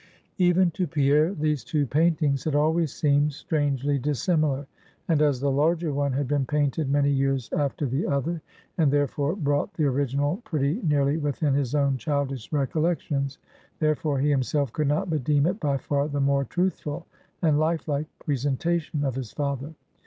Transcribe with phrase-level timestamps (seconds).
[0.39, 4.65] Even to Pierre these two paintings had always seemed strangely dissimilar.
[5.07, 8.41] And as the larger one had been painted many years after the other,
[8.79, 13.37] and therefore brought the original pretty nearly within his own childish recollections;
[13.77, 17.05] therefore, he himself could not but deem it by far the more truthful
[17.43, 19.71] and life like presentation of his father.